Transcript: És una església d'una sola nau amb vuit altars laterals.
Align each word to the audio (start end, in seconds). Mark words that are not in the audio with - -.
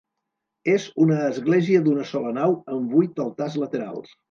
És 0.75 0.87
una 1.05 1.17
església 1.25 1.83
d'una 1.89 2.07
sola 2.13 2.33
nau 2.39 2.57
amb 2.77 2.95
vuit 2.99 3.25
altars 3.29 3.63
laterals. 3.67 4.13